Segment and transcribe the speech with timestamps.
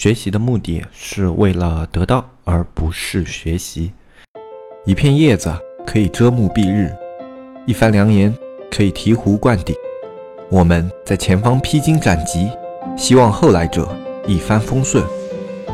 [0.00, 3.92] 学习的目的是为了得到，而不是学习。
[4.86, 5.54] 一片叶子
[5.86, 6.90] 可以遮目蔽日，
[7.66, 8.34] 一番良言
[8.70, 9.76] 可以醍醐灌顶。
[10.48, 12.48] 我们在前方披荆斩棘，
[12.96, 13.94] 希望后来者
[14.26, 15.04] 一帆风顺，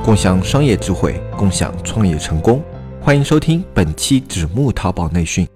[0.04, 2.60] 共享商业智慧，共享创业成功。
[3.00, 5.46] 欢迎收听本期纸木淘宝内训。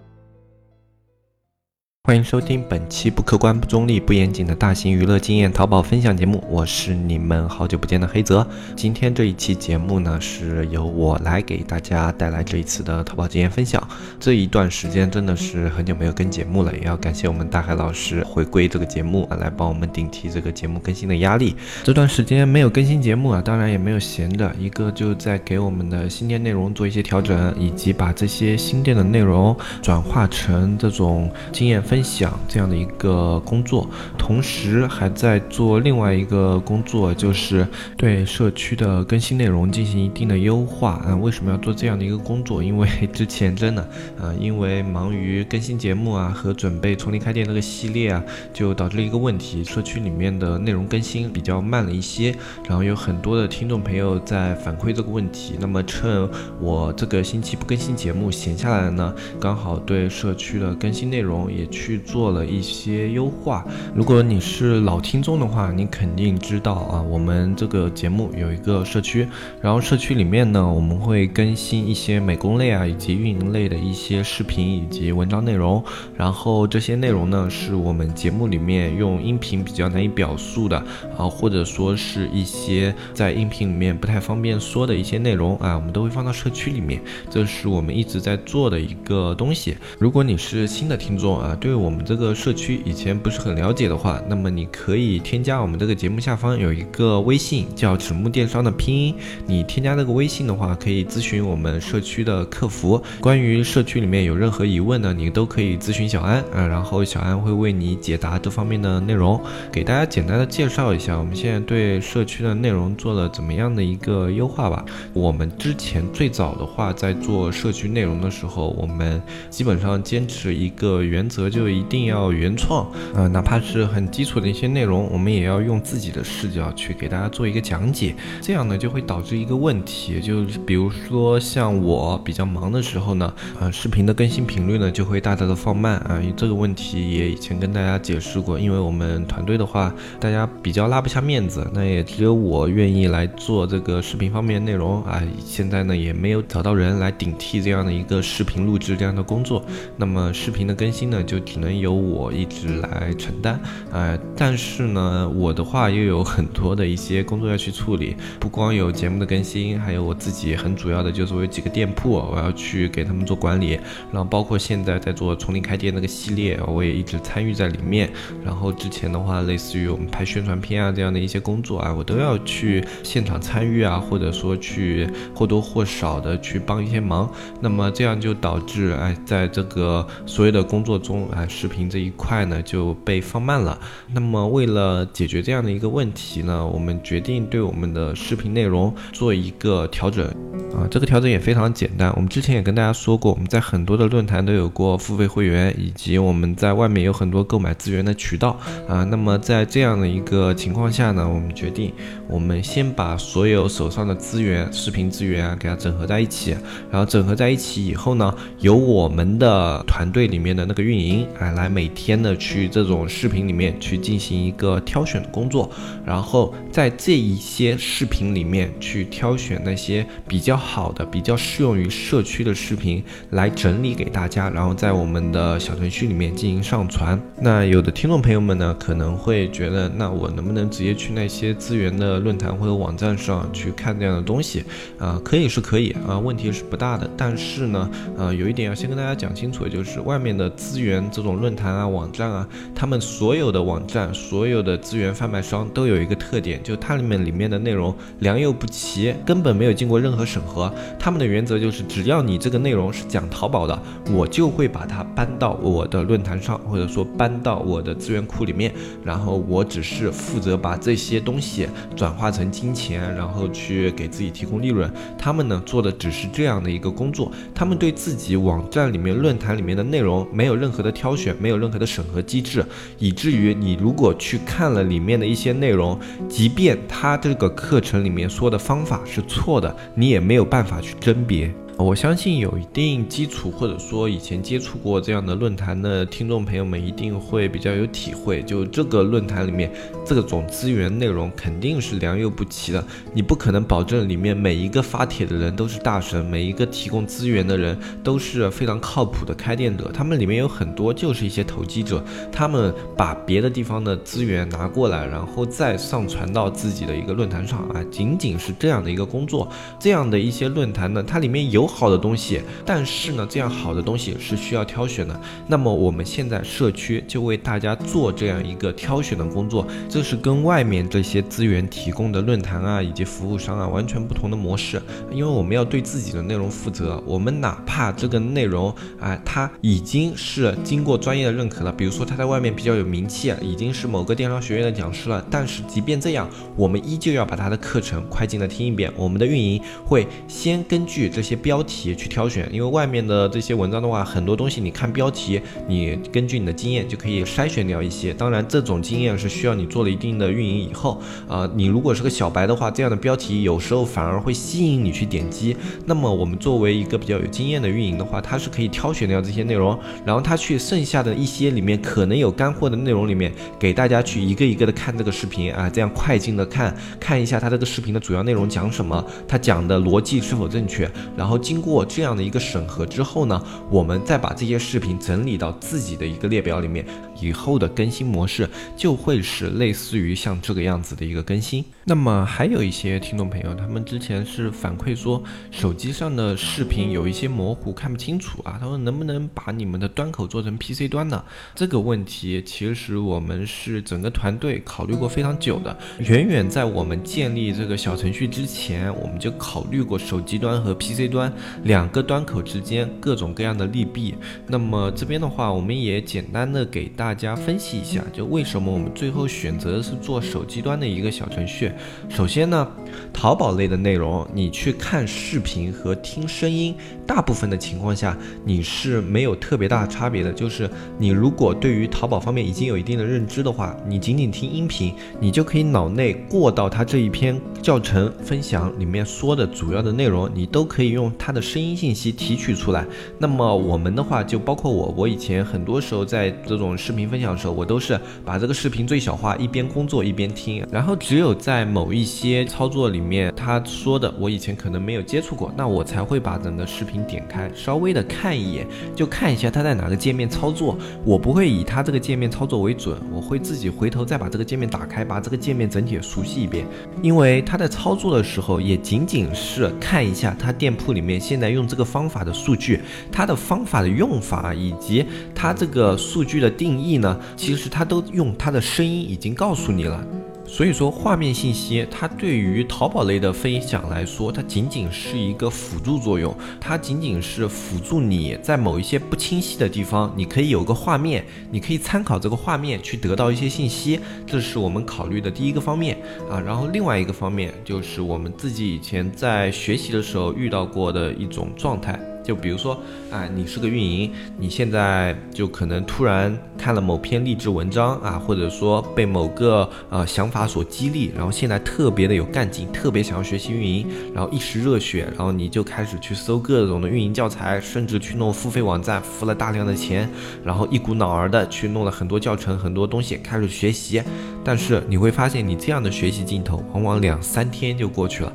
[2.02, 8.44] 欢迎收听本期不客观、不中立、不严谨的大型娱乐经验淘宝分享节目，我是你们好久不见的黑泽。
[8.74, 13.86] 今天这一期节目呢，是由我来给大家带来这一次的淘宝经验分享。
[14.18, 21.54] 这一段时间真的是很久没有更节目了，也要感谢我们大海老师回归这个节目啊，来帮我们顶替这个节目更新的压力。
[21.84, 32.00] 这段时间没有更新节目啊，当然也没有闲着，一个就在给我们的新店内容做一些调整，以及把这些新店的内容转化成这种经验分。
[32.02, 37.64] 享这样的一个工作，同时还在做另外一个工作，就是
[37.96, 40.92] 对社区的更新内容进行一定的优化。
[41.06, 42.62] 啊，为什么要做这样的一个工作？
[42.62, 43.82] 因为 之前真的，
[44.18, 52.34] 啊，因为忙于更新节目啊和准备从零开店那个系列啊，就导致了一个问题，社区里面的内容更新比较慢了一些。
[52.66, 55.54] 然后有很多的听众朋友在反馈这个问题。
[55.60, 61.68] 那么趁我这个星期不更新节目闲下来呢，刚好对社区的更新内容也。
[61.80, 63.64] 去做了一些优化。
[63.94, 69.26] 如果你是老听众的话，你肯定知道啊，我们这个节目有一个社区，
[69.62, 75.82] 然后社区里面呢，我们会更新一些美工类啊以及运营类的一些视频以及文章内容。
[76.14, 80.76] 然后这些内容呢，是我们节目里面用音频比较难以表述的
[81.16, 87.00] 啊，或者说是一些在音频里面不太方便说的一些内容啊，我们都会放到社区里面。
[87.30, 89.76] 这是我们一直在做的一个东西。
[89.98, 91.69] 如果你是新的听众啊，对。
[91.70, 99.14] 对我们这个社区以前不是很了解的话，那么你可以添加我们这个节目下方有一个微信，叫纸木电商的拼音。
[99.46, 103.00] 你添加这个微信的话，可以咨询我们社区的客服。
[103.20, 109.40] 关于社区里面有任何疑问呢，你都可以咨询小安啊，然后小安会为你解答这方面的内容。
[109.70, 114.84] 给大家简单的介绍一下，我们现在对社区的内容做了怎么样的一个优化吧。
[115.12, 121.59] 我们之前最早的话，在做社区内容的时候，我们基本上坚持一个原则就。
[121.60, 128.14] 就一定要原创，呃，哪怕是很基础的一些内容，我们也要用自己的视角去给大家做一个讲解。
[128.40, 136.18] 这样呢，就会导致一个问题，就比如说像我比较忙的时候呢，呃，视频的更新频率呢就会大大的放慢啊。
[136.34, 145.22] 这个问题也以前跟大家解释过，因为我们团队的话，大家比较拉不下面子，那也只有我愿意来做这个视频方面内容啊。
[145.44, 149.62] 现在呢，也没有找到人来顶替这样的一个视频录制这样的工作，
[149.98, 151.60] 那么视频的更新呢，就只。
[151.60, 153.60] 能由我一直来承担，
[153.92, 163.78] 呃，但是呢，我的话又有很多的一些工作要去处理，不光有节目的更新，还有我自己很主要的就是我有几个店铺，我要去给他们做管理，
[164.10, 168.10] 然后包括现在在做从零开店那个系列，我也一直参与在里面。
[168.42, 177.30] 然后之前的话，类似于我们拍宣传片啊这样的一些工作啊，我都要去现场参与啊，或者说去或多或少的去帮一些忙。
[177.60, 183.78] 那么这样就导致，哎，在这个所有的工作中，视频这一块呢就被放慢了。
[184.12, 190.26] 那么为了解决这样的一个问题呢，我们决定对我们的视频内容做一个调整。
[190.74, 192.12] 啊，这个调整也非常简单。
[192.14, 198.56] 我们之前也跟大家说过，我们在很多的论坛都有过付费会员，以及我们在外面有很多购买资源的渠道。
[198.86, 201.92] 啊，那么在这样的一个情况下呢，我们决定，
[202.28, 206.56] 我们先把所有手上的资源、视频资源啊，给它整合在一起。
[206.90, 211.26] 然后整合在一起以后呢，由我们的团队里面的那个运营。
[211.38, 215.70] 哎，来每天的去这种视频里面去进行一个挑选的工作，
[216.04, 227.20] 然后在这一些视频里面去挑选那些比较好的、比较适用于社区的视频来整理给大家，然后在我们的小程序里面进行上传。
[227.40, 234.62] 那有的听众朋友们呢，可能会觉得，那我能不能直接去那些资源的论坛或者网站上去看这样的东西？
[234.98, 237.08] 啊，可以是可以啊，问题是不大的。
[237.16, 241.40] 但是呢，呃，有一点要先跟大家讲清楚，就是外面的资源这种。
[241.40, 250.70] 论坛啊，网站啊，他们所有的网站、所有的资源贩卖商都有一个特点，就它里面里面的内容良莠不齐，根本没有经过任何审核。
[250.98, 258.70] 他们的原则就是，只要你这个内容是讲淘宝的，我就会把它搬到我的论坛上，或者说搬到我的资源库里面，
[259.02, 261.66] 然后我只是负责把这些东西
[261.96, 264.92] 转化成金钱，然后去给自己提供利润。
[265.16, 271.34] 他们呢做的只是这样的一个工作，他们对自己网站里面、论坛里面的内容没有任何的挑选。
[271.40, 272.62] 没有任何的审核机制，
[272.98, 275.98] 以至于你如果去看了里面的一些内容，
[276.28, 281.50] 即便他这个课程里面说的方法是错的，你也没有办法去甄别。
[281.82, 288.42] 我相信有一定基础，或者说以前接触过这样的论坛的听众朋友们，一定会比较有体会。
[288.42, 289.72] 就这个论坛里面，
[290.04, 292.84] 这个种资源内容肯定是良莠不齐的。
[293.14, 299.90] 你不可能保证里面每一个发帖的人都是大神，每一个提供资源的人都是非常靠谱的开店者。
[299.90, 309.48] 他们里面有很多就是一些投机者，他们把别的地方的资源拿过来，然后再上传到自己的一个论坛上啊，仅仅是这样的一个工作。
[309.78, 311.69] 这样的一些论坛呢，它里面有。
[311.70, 315.18] 好的东西，但是呢，这样好的东西是需要挑选的。
[315.46, 324.82] 那么我们现在社区就为大家做这样一个挑选的工作，这是跟外面这些资源提供的论坛啊以及服务商啊完全不同的模式。
[325.12, 338.92] 因为我们要对自己的内容负责，我们哪怕这个内容啊，它已经是经过专业的认可了，比如说他在外面比较有名气，已经是某个电商学院的讲师了，但是即便这样，我们依旧要把他的课程快进的听一遍。
[338.96, 341.59] 我们的运营会先根据这些标。
[341.60, 348.14] 标题去挑选，因为外面的这些文章的话，很多东西你看标题，你根据你的经验就可以筛选掉一些。
[348.14, 350.98] 当然，这种经验是需要你做了一定的运营以后，
[351.28, 355.54] 啊，你如果是个小白的话，这样的标题有时候反而会吸引你去点击。
[355.84, 371.38] 那么我们作为一个比较有经验的运营的话，它是可以挑选掉这些内容，然后他去剩下的一些里面可能有干货的内容里面，给大家去一个一个的看这个视频啊，这样快进的看看一下他这个视频的主要内容讲什么，他讲的逻辑是否正确，然后。
[371.50, 376.86] 经过这样的一个审核之后呢，我们再把这些视频整理到自己的一个列表里面，
[377.20, 381.64] 以后的更新模式就会是类似于像这个样子的一个更新。
[381.82, 385.20] 那么还有一些听众朋友，他们之前是反馈说
[385.50, 388.56] 手机上的视频有一些模糊，看不清楚啊。
[388.60, 391.20] 他说能不能把你们的端口做成 PC 端呢？
[391.56, 401.29] 这个问题其实我们是整个团队考虑过非常久的，远远在我们建立这个小程序之前，我们就考虑过手机端和 PC 端。
[401.64, 404.14] 两个端口之间各种各样的利弊，
[404.46, 411.70] 那么这边的话，我们也简单的给大家分析一下，就为什么我们最后选择的是做手机端的一个小程序。
[412.08, 412.66] 首先呢，
[413.12, 416.74] 淘宝类的内容，你去看视频和听声音，
[417.06, 420.32] 大部分的情况下你是没有特别大的差别的。
[420.32, 420.68] 就是
[420.98, 431.30] 你如果对于淘宝方面已经有一定的认知的话，你仅仅听音频，你就可以脑内过到它这一篇教程分享里面说的主要的内容，你都可以用它。
[431.30, 432.84] 的声音信息提取出来，
[433.16, 448.66] 那么我们的话就包括我，我以前很多时候在这种视频分享的时候，我都是把这个视频最小化，一边工作一边听，然后只有在某一些操作里面他说的我以前可能没有接触过，那我才会把整个视频点开，稍微的看一眼，
[448.96, 456.66] 就看一下他在哪个界面操作，我不会以他这个界面操作为准，我会自己回头再把这个界面打开，把这个界面整体熟悉一遍，
[457.02, 461.20] 因为他在操作的时候也仅仅是看一下他店铺里面。
[461.20, 462.80] 现在用这个方法的数据，
[463.10, 465.04] 他的方法的用法以及
[465.34, 470.00] 他这个数据的定义呢，其实他都用他的声音已经告诉你了。
[470.46, 485.96] 所以说，画面信息它对于淘宝类的分享来说，它仅仅是一个辅助作用，它仅仅是辅助你在某一些不清晰的地方，你可以有个画面，你可以参考这个画面去得到一些信息，这是我们考虑的第一个方面
[486.28, 486.40] 啊。
[486.40, 491.98] 然后另外一个方面就是我们自己以前在学习的时候遇到过的一种状态。
[492.22, 510.08] 就比如说，啊，你是个运营，你现在就可能突然看了某篇励志文章啊，或者说被某个呃想法所激励，然后现在特别的有干劲，特别想要学习运营，然后一时热血，然后你就开始去搜各种的运营教材，甚至去弄付费网站，付了大量的钱，
[510.44, 514.02] 然后一股脑儿的去弄了很多教程，很多东西开始学习，
[514.44, 518.32] 但是你会发现，你这样的学习劲头，往往两三天就过去了。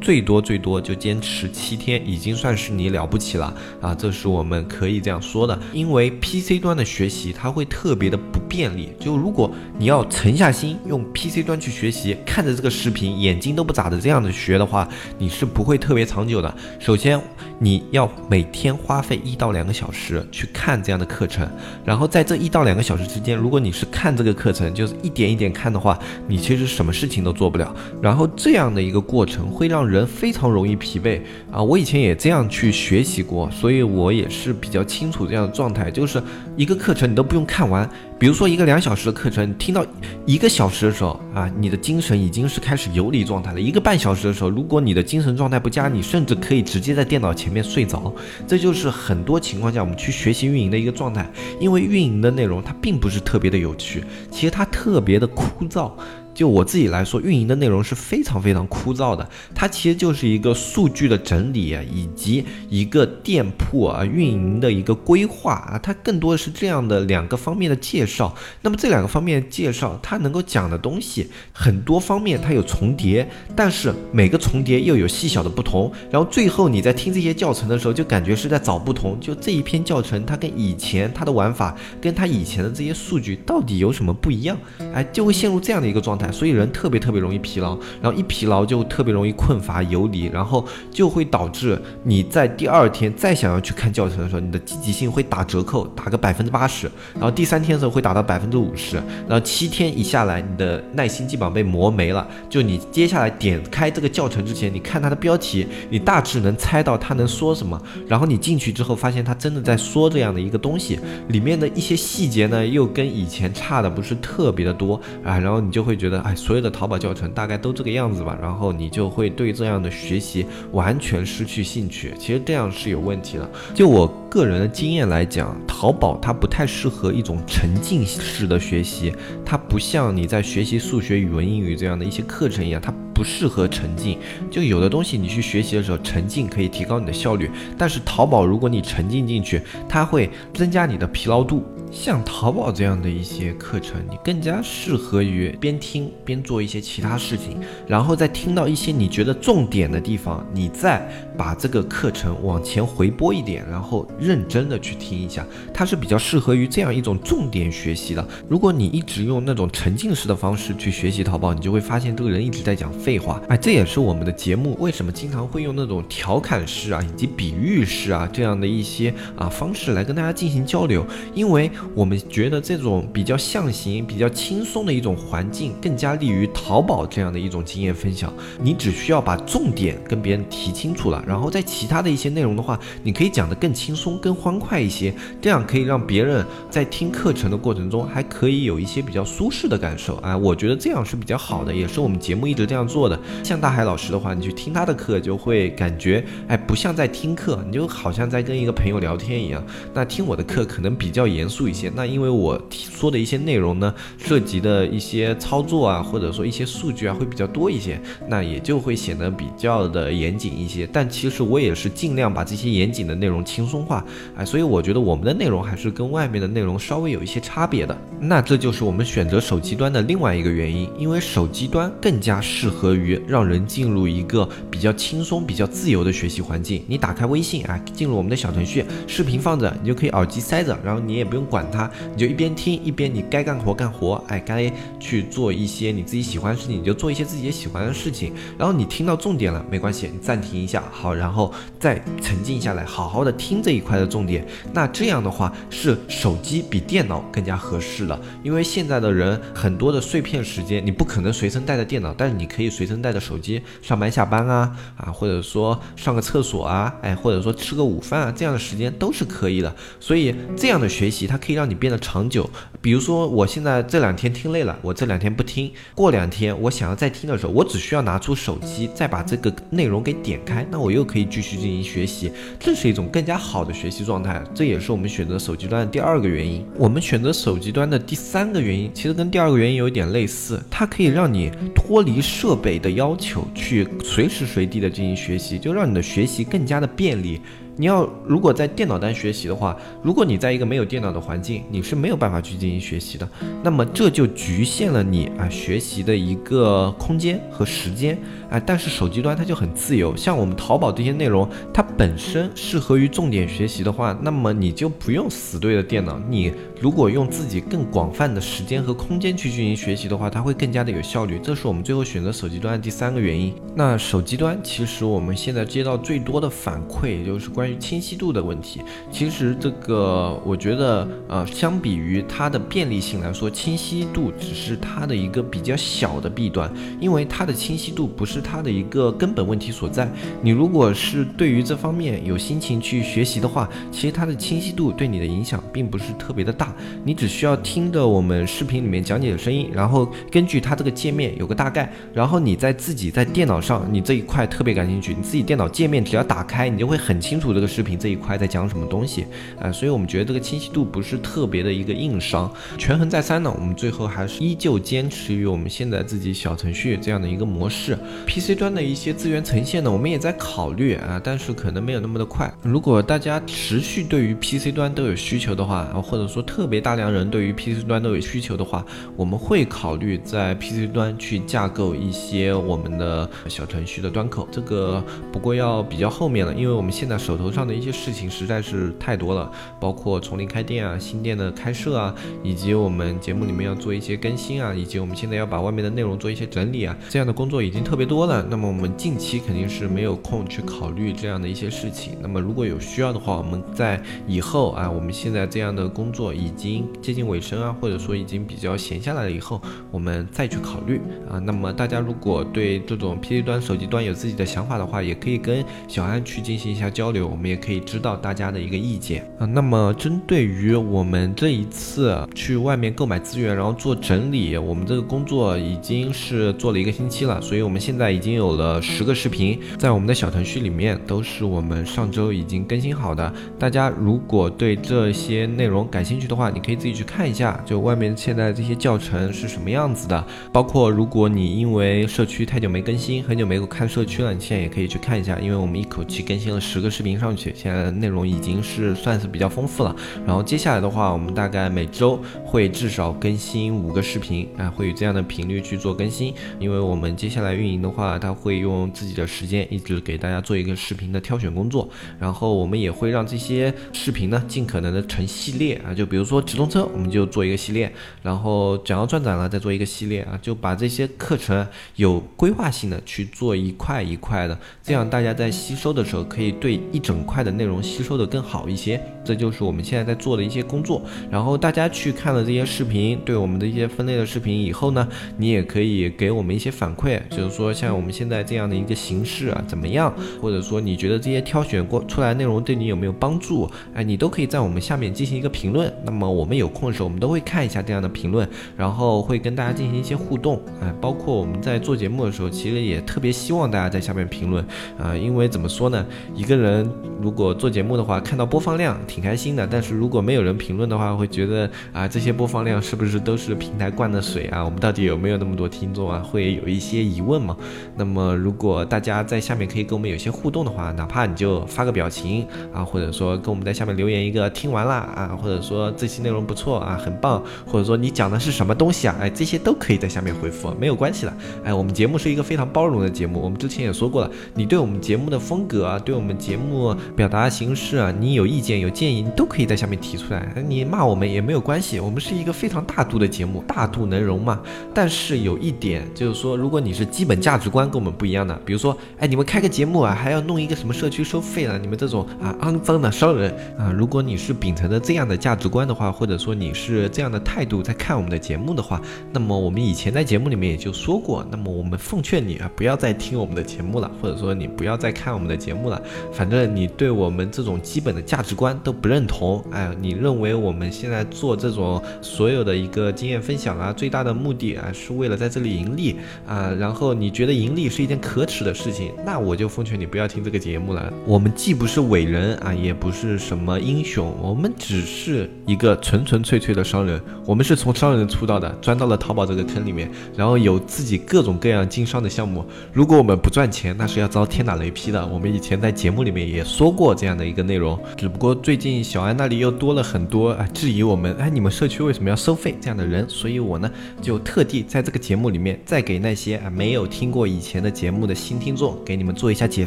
[0.00, 3.94] 最多最多就坚持七天，已经算是你了不起了啊！
[3.94, 5.58] 这是我们可以这样说的。
[5.72, 14.88] 因为 PC 端的学习它会特别的不便利，就如果你要沉下心用 PC 端去学习，看着这个视频眼睛都不眨的这样的学的话，
[15.18, 16.54] 你是不会特别长久的。
[16.78, 17.20] 首先
[17.58, 21.48] 你要每天花费一到两个小时去看这样的课程，
[21.84, 27.74] 然后在这一到两个小时之间，如果你是看这个课程就是一点一点看的话，你其实什么事情都做不了。
[28.00, 31.62] 然后这样的一个过程会让人非常容易疲惫啊！
[31.62, 35.90] 我以前也这样去学习过，所以我也是比较清楚这样的状态。
[35.90, 36.22] 就是
[36.56, 39.84] 一个课程你都不用看完，比如说一个两小时的课程，听到
[40.26, 43.60] 一个小时的时候啊，你的精神已经是开始游离状态了。
[43.60, 48.12] 一个半小时的时候，如果你的精神状态不佳，你甚至可以直接在电脑前面睡着。
[48.46, 51.28] 这就是很多情况下我们去学习运营的一个状态，
[51.60, 55.90] 因为运营的内容它并不是特别的有趣，其实它特别的枯燥。
[56.38, 59.28] 就我自己来说，运营的内容是非常非常枯燥的。
[59.56, 68.32] 它其实就是一个数据的整理，以及一个店铺啊运营的一个规划啊，它更多的是这样的两个方面的介绍。
[68.62, 75.92] 那么这两个方面介绍，它能够讲的东西很多方面它有重叠，但是每个重叠又有细小的不同。
[76.08, 79.18] 然后最后你在听这些教程的时候，就感觉是在找不同。
[79.18, 84.56] 就这一篇教程，它跟以前它的玩法，跟它以前的这些数据到底有什么不一样？
[84.94, 98.96] 哎，就会陷入这样的一个状态所以人特别特别容易疲劳，然后一疲劳就特别容易困乏游离，然后就会导致你在第二天再想要去看教程的时候，你的积极性会打折扣，打个百分之八十，然后第三天的时候会打到百分之五十，
[99.28, 102.26] 然后七天一下来，你的耐心基本上被磨没了。
[102.48, 122.14] 就你接下来点开这个教程之前，你看它的标题，你大致能猜到它能说什么，然后你进去之后发现它真的在说这样的一个东西，里面的一些细节呢又跟以前差的不是特别的多啊，然后你就会觉得，哎，所有的淘宝教程大概都这个样子吧，然后你就会对这样的学习完全失去兴趣。
[122.18, 123.50] 其实这样是有问题的。
[123.74, 129.12] 就我个人的经验来讲，淘宝它不太适合一种沉浸式的学习，
[129.44, 134.18] 它不像你在学习数学、语文、英语这样的一些课程一样，它不适合沉浸。
[134.50, 141.64] 就有的东西你去学习的时候，沉浸可以提高你的效率，但是淘宝如果你沉浸进去，它会增加你的疲劳度。
[141.90, 147.56] 像淘宝这样的一些课程，你更加适合于边听边做一些其他事情，
[147.86, 151.08] 然后再听到一些你觉得重点的地方，你再
[151.38, 155.46] 把这个课程往前回播一点，然后认真的去听一下。
[155.72, 158.28] 它是比较适合于这样一种重点学习的。
[158.48, 163.40] 如果你一直用那种沉浸式的方式去学习淘宝，你就会发现这个人一直在讲废话。
[163.48, 171.70] 哎，这也是我们的节目为什么经常会用那种调侃式啊，以及比喻式啊这样的一些啊方式来跟大家进行交流，因为。
[171.94, 178.32] 我们觉得这种比较象形、比较轻松的一种环境，更加利于淘宝这样的一种经验分享。
[178.60, 190.16] 你只需要把重点跟别人提清楚了，然后在其他的一些内容的话，你可以讲得更轻松、更欢快一些，这样可以让别人在听课程的过程中还可以有一些比较舒适的感受。
[190.16, 193.20] 啊，我觉得这样是比较好的，也是我们节目一直这样做的。
[193.44, 199.62] 像大海老师的话，你去听他的课，就会感觉哎，不像在听课，你就好像在跟一个朋友聊天一样。
[199.92, 201.92] 那听我的课可能比较严肃一些。
[201.94, 210.88] 那因为我说的一些内容呢，涉及的一些操作啊，或者说一些数据啊，会比较多一些，那也就会显得比较的严谨一些。
[210.90, 214.04] 但其实我也是尽量把这些严谨的内容轻松化，
[214.36, 217.98] 哎，所以我觉得我们的内容还是跟外面的内容稍微有一些差别的。
[218.20, 226.84] 那这就是我们选择手机端的另外一个原因，因为手机端更加适合于让人进入一个比较轻松、比较自由的学习环境。
[226.86, 231.90] 你打开微信啊，进入我们的小程序，视频放着，你就可以耳机塞着，然后你也不用管它。
[232.14, 238.32] 你就一边听一边你该干活干活，哎，该去做一些你自己喜欢的事情，你就做一些自己喜欢的事情。
[238.56, 241.50] 然后你听到重点了，没关系，你暂停一下，好，然后
[241.80, 244.46] 再沉静下来，好好的听这一块的重点。
[244.74, 259.74] 那这样的话是手机比电脑更加合适了，因为现在的人很多的碎片时间，你不可能随身带着电脑，但是你可以随身带着手机上班下班啊，啊，或者说上个厕所啊，哎，或者说吃个午饭啊，这样的时间都是可以的。
[259.98, 261.78] 所以这样的学习它可以让你。
[261.78, 262.50] 变得长久，
[262.82, 274.42] 比如说我现在这两天听累了，我这两天不听，过两天我想要再听的时候，我只需要拿出手机，再把这个内容给点开，那我又可以继续进行学习，这是一种更加好的学习状态。
[274.54, 276.64] 这也是我们选择手机端的第二个原因。
[276.76, 287.40] 我们选择手机端的第三个原因，其实跟第二个原因有点类似，它可以让你脱离设备的要求，去随时随地的进行学习，就让你的学习更加的便利。
[287.80, 293.28] 你要如果在电脑端学习的话，如果你在一个没有电脑的环境，你是没有办法去进行学习的。
[293.62, 298.18] 那么这就局限了你啊学习的一个空间和时间
[298.50, 298.58] 啊。
[298.58, 306.20] 但是手机端它就很自由，像我们淘宝这些内容，它本身适合于重点学习的话，那么你就不用死对着电脑。
[306.28, 311.38] 你如果用自己更广泛的时间和空间去进行学习的话，它会更加的有效率。
[311.40, 313.54] 这是我们最后选择手机端的第三个原因。
[313.76, 317.67] 那手机端其实我们现在接到最多的反馈也就是关于。
[317.76, 330.10] 清晰度的问题，其实这个我觉得，呃，相比于它的便利性来说，清晰度只是它的一个比较小的弊端，因为它的清晰度不是它的一个根本问题所在。
[330.40, 347.57] 你如果是对于这方面有心情去学习的话，其实它的清晰度对你的影响并不是特别的大，你只需要听着我们视频里面讲解的声音，然后根据它这个界面有个大概，然后你在自己在电脑上，你这一块特别感兴趣，你自己电脑界面只要打开，你就会很清楚的。
[347.58, 349.26] 这个视频这一块在讲什么东西
[349.60, 352.48] 啊，所以我们觉得这个清晰度不是特别的一个硬伤。
[352.78, 357.98] 权衡再三呢，我们最后还是依旧坚持于我们现在自己小程序这样的一个模式。
[358.28, 362.48] PC 端的一些资源呈现呢，我们也在考虑啊，但是可能没有那么的快。
[362.62, 368.86] 如果大家持续对于 PC 端都有需求的话，或者说特别大量人对于 PC 端都有需求的话，
[369.16, 374.46] 我们会考虑在 PC 端去架构一些我们的小程序的端口。
[374.52, 379.50] 这个不过要比较后面了，因为我们现在手头上的一些事情实在是太多了，
[379.80, 388.46] 包括从零开店啊、新店的开设啊，以及我们节目里面要做一些更新啊，以及我们现在要把外面的内容做一些整理啊，这样的工作已经特别多了。
[388.48, 392.14] 那么我们近期肯定是没有空去考虑这样的一些事情。
[392.20, 401.00] 那么如果有需要的话，我们在以后啊，我们现在这样的工作已经接近尾声啊，或者说已经比较闲下来了以后，我们再去考虑
[401.30, 401.38] 啊。
[401.38, 409.46] 那么大家如果对这种 PC 端、手机端有自己的想法的话，也可以跟小安去进行一下交流，我们也可以知道大家的一个意见啊。
[409.46, 423.32] 那么针对于我们这一次去外面购买资源，然后做整理，我们这个工作已经是做了一个星期了，所以我们现在已经有了十个视频，在我们的小程序里面都是我们上周已经更新好的。
[423.58, 430.24] 大家如果对这些内容感兴趣的话，你可以自己去看一下，就外面现在这些教程是什么样子的。
[430.52, 439.94] 包括如果你因为社区太久没更新，很久没有看社区了，你现在也可以去看一下，因为我们一口气更新了十个视频上去，现在内容已经是算是比较丰富了。
[440.26, 446.32] 然后接下来的话，我们大概每周会至少更新五个视频啊，会以这样的频率去做更新。
[446.58, 469.00] 因为我们接下来运营的话，他会用自己的时间一直给大家做一个视频的挑选工作，然后我们也会让这些视频呢尽可能的成系列啊，就比如说直通车，我们就做一个系列，然后讲要转展了再做一个系列啊，就把这些课程有规划性的去做一块一块的，这样大家在吸收的时候可以对一整块的内容吸收的更好一些。
[469.24, 471.00] 这就是我们现在在做的一些工作。
[471.30, 480.12] 然后大家去看了这些视频，对我们的一些分类的视频以后呢，你也可以给我们一些反馈，就是说像我们现在这样的一个形式啊怎么样，
[480.42, 483.66] 或者说你觉得这些挑选过出来内容对你有没有帮助？
[483.94, 485.90] 哎，你都可以在我们下面进行一个评论。
[486.04, 490.60] 那么我们有空的时候，我们都会看一下这样的评论，然后会跟大家进行一些互动。
[490.82, 494.64] 哎，包括我们在做节目的时候，其实也特别希望大家在下面评论
[494.98, 504.64] 啊，因为怎么说呢，一个人如果做节目的话，看到播放量挺开心的，但是如果没有人评论的话，会觉得啊，这些播放量是不是都是平台灌的水啊？
[504.64, 506.20] 我们到底有没有那么多听众啊？
[506.20, 507.56] 会有一些疑问嘛？
[507.96, 519.16] 那么如果大家在下面可以跟我们有些互动的话，哪怕你就发个表情啊，或者说跟我们在下面留言一个听完了啊，或者说这期内容不错啊，很棒，或者说你讲的是什么东西啊？
[519.20, 521.32] 哎，这些都可以在下面回复，没有关系的。
[521.64, 534.60] 哎，我们节目是一个非常包容的节目，我们之前也说过了，你对我们节目的风格啊，对我们节目表达形式啊，你有意见有建议，你都可以在下面提出来，你骂我们也没有关系，我们是一个非常大度的节目，大度能容嘛。
[534.94, 549.00] 但是有一点就是说，如果你是基本价值观跟我们不一样的，比如说，哎，你们开个节目啊，还要弄一个什么社区收费了，你们这种啊肮脏的商人啊，如果你是秉承着这样的价值观的话，或者说你是这样的态度在看我们的节目的话，
[549.32, 556.00] 那么我们以前在节目里面也就说过，那么我们奉劝你啊，不要再听我们的节目了，或者说你不要再看我们的节目了，
[556.32, 566.14] 反正你对我们这种基本的价值观都不认同，哎，你认为我们现在做这种所有的一个经验分享啊，最大的目的啊，是为了在这里盈利
[566.46, 571.12] 啊，然后你觉得盈利是一件可耻的事情，那我就奉劝你不要听这个节目了。
[571.26, 577.20] 我们既不是伟人啊，也不是什么英雄，我们只是一个纯纯粹粹的商人。
[577.44, 582.64] 我们是从商人出道的，钻到了淘宝这个坑里面，然后有自己各种各样经商的项目。
[582.92, 585.26] 如果我们不赚钱，那是要遭天打雷劈的。
[585.26, 593.26] 我们以前在节目里面也说过这样的一个内容，只不过最近小安那里又多了很多啊质疑我们，哎，你们社区为什么要收费这样的人？
[593.28, 599.86] 所以我呢就特地在这个节目里面再给那些啊没有听过以前的节目的新听众给你们做一下解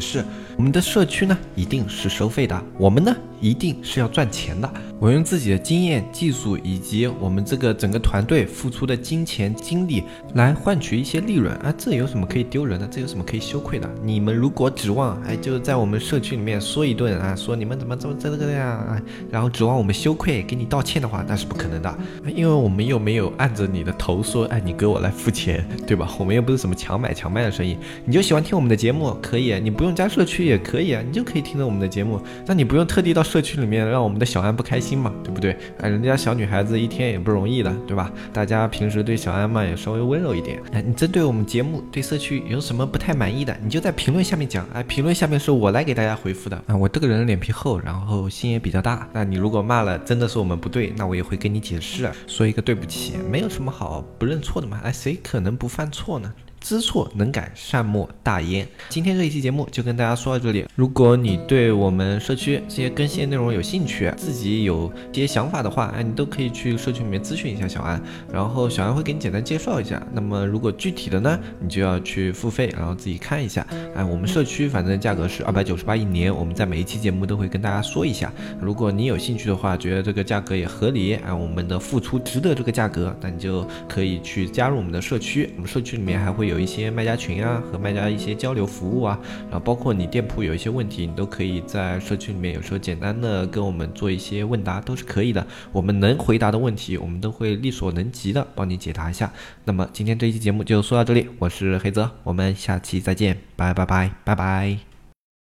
[0.00, 0.24] 释。
[0.56, 4.68] 我们的社区呢一定是收费的，我们呢一定是要赚钱的。
[4.98, 12.86] 我用自己的经验、技术以及我们这个整个团队付出的金钱、精力来换取一些利润啊，这有什么可以丢人的？
[12.86, 13.90] 这有什么可以羞愧的？
[14.04, 21.98] 你们如果指望哎，就是在我们社区里面说一顿啊，说你们怎么怎么这个这样啊，然后指望我们羞愧给你道歉的话，那是不可能的，
[22.34, 26.08] 因为我们又没有按着你的头说，哎，你给我来付钱，对吧？
[26.18, 27.76] 我们又不是什么强买强卖的生意。
[28.06, 34.92] 你就喜欢听我们的节目，可以，你不用加社区也可以啊，你就可以听着我们的节目，那你不用特地到社区里面让我们的小安不开心。
[35.02, 35.56] 嘛，对不对？
[35.80, 38.12] 哎，人家小女孩子一天也不容易的，对吧？
[38.32, 40.60] 大家平时对小安嘛也稍微温柔一点。
[40.72, 44.64] 哎，你针对我们节目对社区有什么不太满意的，你就在评论下面讲。
[44.72, 46.51] 哎，评论下面是我来给大家回复的。
[46.66, 46.76] 啊。
[46.76, 49.08] 我这个人脸皮厚，然后心也比较大。
[49.12, 54.80] 那你如果骂了，真的是我们不对，那我也会跟你解释，说一个对不起，没有什么好不认错的嘛。
[54.82, 56.32] 哎，谁可能不犯错呢？
[56.62, 58.66] 知错能改，善莫大焉。
[58.88, 60.64] 今天这一期节目就跟大家说到这里。
[60.76, 68.00] 如果你对我们社区这些更新内容有兴趣，自己有些想法的话，哎，你都可以去社区里面咨询一下小安，
[68.32, 70.00] 然后小安会给你简单介绍一下。
[70.12, 73.66] 那么如果具体的呢，你就要去付费，然后自己看一下。
[73.96, 78.32] 哎，我们社区反正价格是二百九十八一年，我们在每一期节目都会跟大家说一下。
[78.60, 85.50] 如果你有兴趣的话，觉得这个价格也合理，哎，我们的付出值得这个价格，那你就可以去加入我们的社区。
[85.56, 86.51] 我们社区里面还会有。
[86.52, 89.18] 有一些卖家群啊，和卖家一些交流服务啊，
[89.50, 95.44] 然后包括你店铺有一些问题，你都可以在社区里面，有时候简单的跟我们做一些问答都是可以的。
[95.72, 99.32] 我们能回答的问题，我们都会力所能及的帮你解答一下。
[99.64, 104.91] 那么今天这一期节目就说到这里，我是黑泽，我们下期再见，拜拜拜拜拜。